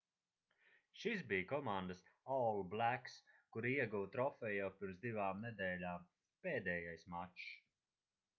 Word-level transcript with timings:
šis 1.01 1.19
bija 1.31 1.43
komandas 1.51 2.01
all 2.35 2.63
blacks 2.71 3.19
kura 3.57 3.73
ieguva 3.75 4.11
trofeju 4.17 4.57
jau 4.63 4.71
pirms 4.81 4.99
divām 5.05 5.45
nedēļām 5.49 6.09
pēdējais 6.49 7.07
mačs 7.17 7.49